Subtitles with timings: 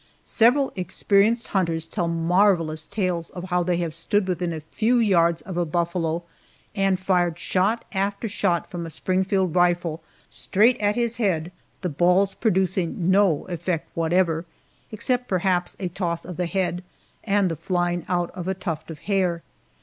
[0.23, 5.43] Several experienced hunters tell marvelous tales of how they have stood within a few yards
[5.43, 6.23] of a buffalo
[6.75, 11.51] and fired shot after shot from a Springfield rifle, straight at his head,
[11.81, 14.43] the balls producing no effect whatever,
[14.91, 16.83] except, perhaps, a toss of the head
[17.23, 19.43] and the flying out of a tuft of hair.